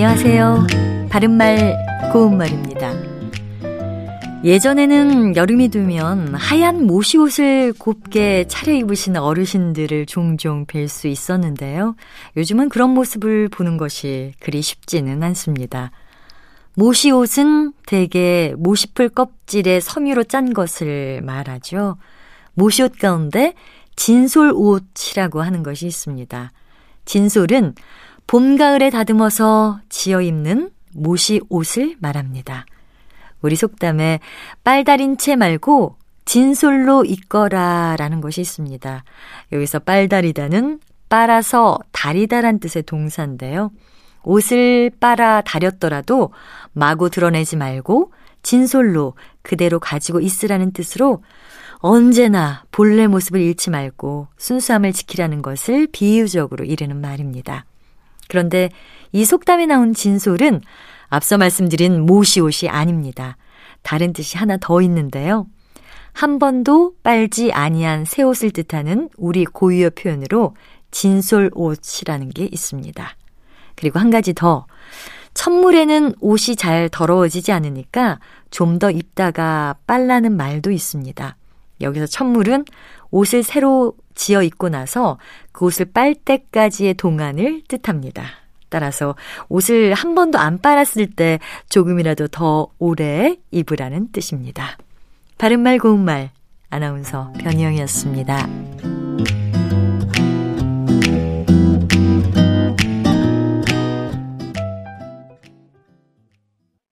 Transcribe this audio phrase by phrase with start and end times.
[0.00, 1.08] 안녕하세요.
[1.10, 1.76] 바른말
[2.12, 2.92] 고운말입니다.
[4.44, 11.96] 예전에는 여름이 되면 하얀 모시옷을 곱게 차려입으시는 어르신들을 종종 뵐 수 있었는데요.
[12.36, 15.90] 요즘은 그런 모습을 보는 것이 그리 쉽지는 않습니다.
[16.76, 21.96] 모시옷은 대개 모시풀 껍질에 섬유로 짠 것을 말하죠.
[22.54, 23.54] 모시옷 가운데
[23.96, 26.52] 진솔옷이라고 하는 것이 있습니다.
[27.04, 27.74] 진솔은
[28.28, 32.66] 봄, 가을에 다듬어서 지어 입는 모시 옷을 말합니다.
[33.40, 34.20] 우리 속담에
[34.62, 35.96] 빨다린 채 말고
[36.26, 39.02] 진솔로 입거라 라는 것이 있습니다.
[39.50, 40.78] 여기서 빨다리다는
[41.08, 43.70] 빨아서 다리다란 뜻의 동사인데요.
[44.24, 46.34] 옷을 빨아 다렸더라도
[46.74, 51.24] 마구 드러내지 말고 진솔로 그대로 가지고 있으라는 뜻으로
[51.76, 57.64] 언제나 본래 모습을 잃지 말고 순수함을 지키라는 것을 비유적으로 이르는 말입니다.
[58.28, 58.70] 그런데
[59.12, 60.60] 이 속담에 나온 진솔은
[61.08, 63.36] 앞서 말씀드린 모시옷이 아닙니다.
[63.82, 65.46] 다른 뜻이 하나 더 있는데요.
[66.12, 70.54] 한 번도 빨지 아니한 새 옷을 뜻하는 우리 고유어 표현으로
[70.90, 73.16] 진솔옷이라는 게 있습니다.
[73.76, 74.66] 그리고 한 가지 더.
[75.34, 78.18] 첫물에는 옷이 잘 더러워지지 않으니까
[78.50, 81.36] 좀 더 입다가 빨라는 말도 있습니다.
[81.80, 82.64] 여기서 첫물은
[83.10, 85.18] 옷을 새로 지어 입고 나서
[85.52, 88.24] 그 옷을 빨 때까지의 동안을 뜻합니다.
[88.68, 89.14] 따라서
[89.48, 91.38] 옷을 한 번도 안 빨았을 때
[91.70, 94.76] 조금이라도 더 오래 입으라는 뜻입니다.
[95.38, 96.30] 바른말 고운말
[96.68, 99.37] 아나운서 변희영이었습니다.